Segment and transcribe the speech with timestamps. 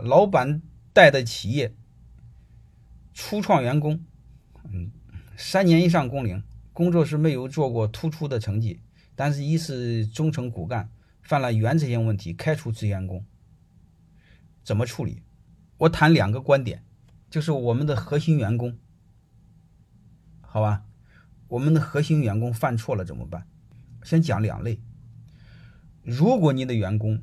[0.00, 1.74] 老板带的企业，
[3.12, 4.04] 初创员工，
[4.64, 4.90] 嗯，
[5.36, 8.80] 三年以上工龄，工作是没有做过突出的成绩，
[9.14, 10.90] 但是一是中层骨干，
[11.22, 13.24] 犯了原则性问题，开除职员工，
[14.62, 15.22] 怎么处理？
[15.78, 16.84] 我谈两个观点，
[17.30, 18.78] 就是我们的核心员工，
[20.40, 20.84] 好吧，
[21.48, 23.46] 我们的核心员工犯错了怎么办？
[24.02, 24.80] 先讲两类，
[26.02, 27.22] 如果你的员工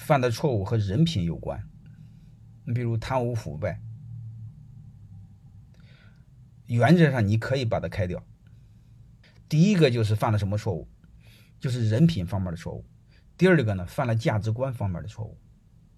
[0.00, 1.62] 犯的错误和人品有关，
[2.64, 3.80] 你比如贪污腐败，
[6.66, 8.24] 原则上你可以把他开掉。
[9.46, 10.88] 第一个就是犯了什么错误，
[11.60, 12.84] 就是人品方面的错误；
[13.36, 15.38] 第二个呢，犯了价值观方面的错误。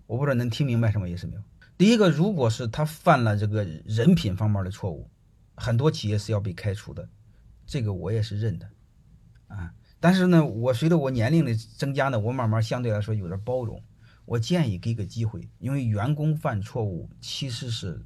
[0.06, 1.42] 我不知道能听明白什么意思没有？
[1.78, 5.08] 第一个，如果是他犯了这个人品方面的错误，
[5.54, 7.08] 很多企业是要被开除的，
[7.66, 8.68] 这个我也是认的，
[9.46, 9.72] 啊。
[10.00, 13.80] 但是呢，我随着我年龄的增加呢，我慢慢相对来说有点包容。
[14.24, 18.04] 我建议给个机会，因为员工犯错误其实是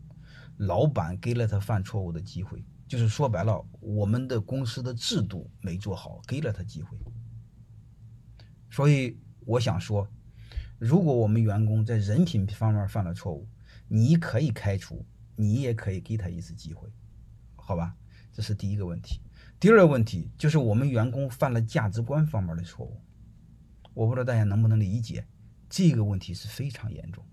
[0.57, 6.97] 老板给了他犯错误的机会，就是说白了，我们的公司的制度没做好，给了他机会。
[8.71, 10.09] 所以我想说，
[10.79, 13.47] 如果我们员工在人品方面犯了错误，
[13.87, 15.05] 你可以开除，
[15.37, 16.89] 你也可以给他一次机会，
[17.55, 17.95] 好吧？
[18.33, 19.21] 这是第一个问题。
[19.59, 23.01] 第二个问题就是我们员工犯了价值观方面的错误，
[23.95, 25.27] 我不知道大家能不能理解。
[25.69, 27.25] 这个问题是非常严重。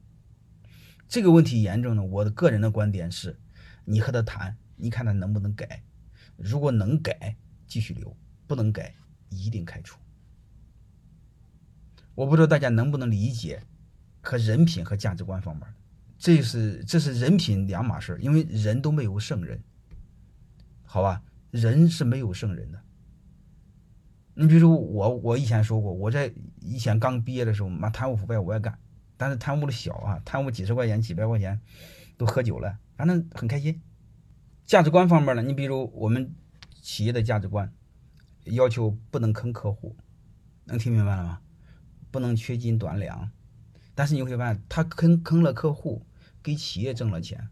[1.08, 3.40] 这个问题严重呢，我的个人的观点是，
[3.86, 5.84] 你和他谈，你看他能不能改。
[6.38, 7.36] 如果能改，
[7.68, 8.16] 继续留；
[8.48, 8.96] 不能改，
[9.30, 10.00] 一定开除。
[12.16, 13.64] 我不知道大家能不能理解，
[14.22, 15.68] 和人品和价值观方面
[16.18, 19.62] 这是这是人品两码事因为人都没有圣人，
[20.84, 21.22] 好吧？
[21.52, 22.82] 人是没有圣人的。
[24.36, 28.80] 你比如说我，我以前说过，我在以前刚毕业的时候，妈贪污腐败我也干，
[29.16, 31.62] 但是贪污的小啊，贪污几十块钱、几百块钱，
[32.18, 33.82] 都喝酒了，反正很开心。
[34.66, 36.34] 价值观方面呢，你比如我们
[36.82, 37.72] 企业的价值观，
[38.46, 39.96] 要求不能坑客户，
[40.66, 41.42] 能听明白了吗？
[42.10, 43.30] 不能缺斤短两。
[43.94, 46.08] 但是你会发现，他坑坑了客户，
[46.42, 47.50] 给企业挣了钱，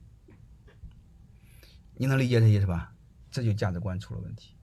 [1.94, 2.96] 你能理解这意思吧？
[3.30, 4.56] 这就价值观出了问题，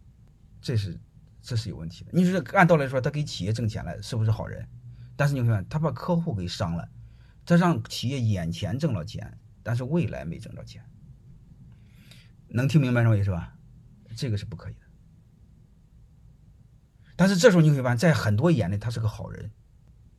[0.60, 0.98] 这是。
[1.40, 2.10] 这是有问题的。
[2.12, 4.66] 你说按道理说，他给企业挣钱了，是不是好人？
[5.16, 6.88] 但是你看，他把客户给伤了，
[7.44, 10.84] 他让企业眼前挣了钱，但是未来没挣着钱。
[12.48, 13.56] 能听明白什么意思吧？
[14.16, 14.80] 这个是不可以的。
[17.16, 19.50] 但是这时候你会发现，在很多眼里他是个好人，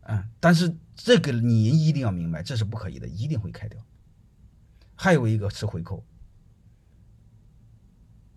[0.01, 3.81] 嗯，但是这个你一定要明白，这是不可以的，一定会开掉。
[4.95, 6.05] 还有一个吃回扣。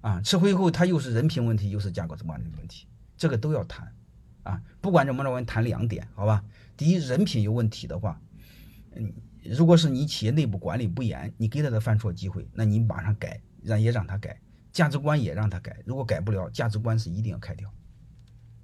[0.02, 2.86] 啊，吃亏后，他又是人品问题，又是价格怎么的问题，
[3.16, 3.94] 这个都要谈，
[4.42, 6.44] 啊，不管怎么着，我们谈两点，好吧？
[6.76, 8.20] 第一，人品有问题的话，
[8.96, 9.12] 嗯，
[9.44, 14.40] 如果是你企业内部管理不严，你给他的犯错机会，那你马上改，让也让他改，
[14.72, 17.72] 价值观也让他改，如果改不了，价值观是一定要开掉，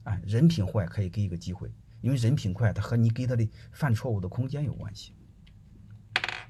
[0.03, 5.13] 啊，人品坏可以给一个机会，因为人品坏，他和你给他的犯错误的空间有关系，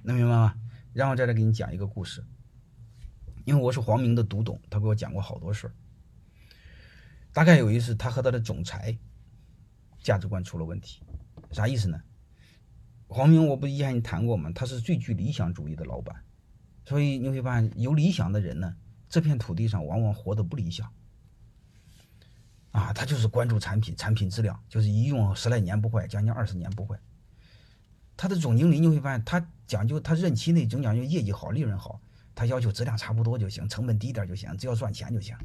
[0.03, 0.55] 能明白吗？
[0.95, 2.25] 然后再来给你讲一个故事。
[3.49, 5.73] 因为我是黄明的独董，他给我讲过好多事儿。
[7.33, 8.95] 大概有一次，他和他的总裁
[10.03, 11.01] 价值观出了问题，
[11.51, 11.99] 啥意思呢？
[13.07, 14.53] 黄明我不以前你谈过吗？
[14.55, 16.15] 他是最具理想主义的老板，
[16.85, 18.77] 所以你会发现，有理想的人呢，
[19.09, 20.93] 这片土地上往往活得不理想。
[22.73, 27.01] 啊，他就是关注产品，产品质量，就是一用十来年不坏，将近二十年不坏。
[28.15, 31.99] 他的总经理你会发现，他讲究他任期内总讲究业绩好，利润好。
[32.39, 35.37] 他要求质量差不多就行，成本低点就行，只要赚钱就行，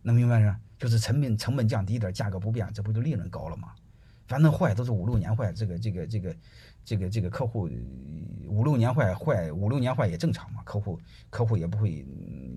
[0.00, 0.56] 能明白是？
[0.78, 3.74] 就是成本成本降低点，价格不变，这不就利润高了吗？
[4.26, 6.36] 反正坏都是五六年坏，这个这个这个
[6.86, 7.68] 这个这个客户
[8.46, 12.06] 五六年坏坏五六年坏也正常嘛，客户客户也不会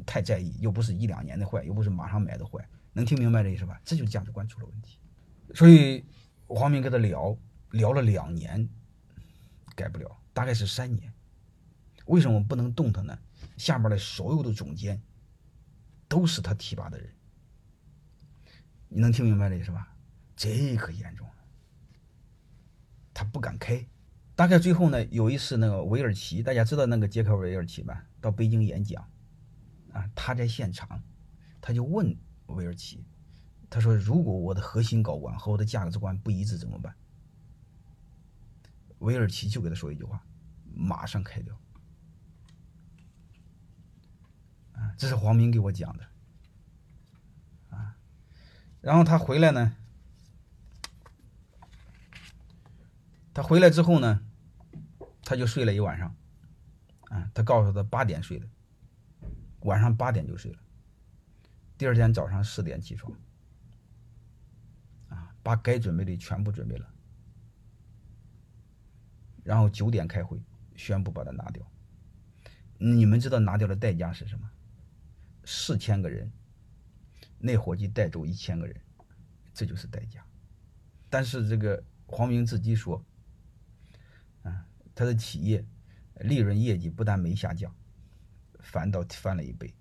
[0.06, 3.78] 太在意，又不是一两年的坏，又不是马上买的坏，能听明白这意思吧？
[3.84, 4.98] 这就是价值观出了问题，
[5.54, 6.06] 所以
[6.48, 7.38] 黄明跟他聊
[7.72, 8.70] 聊了两年，
[9.76, 11.12] 改不了，大概是三年，
[12.06, 13.20] 为什么不能动他呢？
[13.64, 15.02] 下面的所有的总监
[16.10, 17.10] 都是他提拔的人，
[18.90, 19.96] 你能听明白这意思吧？
[20.36, 21.34] 这可严重了，
[23.14, 23.88] 他不敢开。
[24.36, 28.06] 大概最后呢，有一次那个韦尔奇，大家知道那个杰克韦尔奇吧？
[28.20, 29.02] 到北京演讲，
[29.94, 31.02] 啊，他在现场，
[31.62, 32.14] 他就问
[32.48, 33.06] 韦尔奇，
[33.70, 36.94] 他说：“如果我的核心高管和我的价值观不一致怎么办？”
[39.00, 40.22] 韦尔奇就给他说一句话
[40.76, 41.58] ：“马上开掉。”
[44.98, 46.06] 这是黄明给我讲的，
[47.70, 47.98] 啊，
[48.82, 49.76] 然后他回来呢，
[53.34, 54.26] 他回来之后呢，
[55.24, 56.16] 他就睡了一晚上，
[57.10, 58.48] 啊，他告诉他八点睡的，
[59.62, 60.60] 晚上八点就睡了，
[61.78, 63.12] 第二天早上四点起床，
[65.10, 66.88] 啊，把该准备的全部准备了，
[69.44, 70.42] 然后九点开会，
[70.76, 71.66] 宣布把它拿掉。
[72.78, 74.50] 你们知道拿掉的代价是什么？
[75.46, 76.32] 四千个人，
[77.38, 78.76] 那伙计带走一千个人，
[79.54, 80.26] 这就是代价。
[81.10, 83.04] 但是这个黄明自己说，
[84.44, 85.66] 啊，他的企业
[86.22, 87.76] 利润业绩不但没下降，
[88.60, 89.74] 反倒翻了一倍。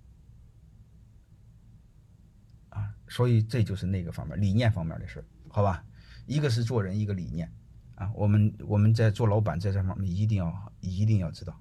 [2.71, 5.85] 啊，所以这就是那个方面理念方面的事好吧？
[6.27, 7.53] 一个是做人，一个理念，
[7.97, 11.61] 啊，我们我们在做老板在这方面一定要一定要知道。